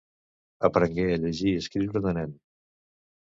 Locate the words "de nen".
2.07-2.33